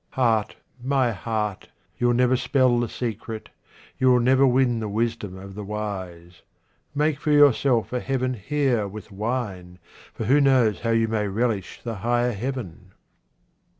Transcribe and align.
Heart, 0.13 0.55
my 0.83 1.11
heart, 1.11 1.69
you 1.99 2.07
will 2.07 2.15
never 2.15 2.35
spell 2.35 2.79
the 2.79 2.89
secret, 2.89 3.49
64 3.99 3.99
QUATRAINS 3.99 3.99
OF 3.99 3.99
OMAR 3.99 3.99
KHAYYAM 3.99 3.99
you 3.99 4.11
will 4.11 4.19
never 4.19 4.47
win 4.47 4.79
the 4.79 4.89
wisdom 4.89 5.37
of 5.37 5.53
the 5.53 5.63
wise. 5.63 6.41
Make 6.95 7.19
for 7.19 7.29
yourselves 7.29 7.93
a 7.93 7.99
heaven 7.99 8.33
here 8.33 8.87
with 8.87 9.11
wine, 9.11 9.77
for 10.11 10.25
who 10.25 10.41
knows 10.41 10.79
how 10.79 10.89
you 10.89 11.07
may 11.07 11.27
relish 11.27 11.81
the 11.83 11.97
higher 11.97 12.31
heaven 12.31 12.93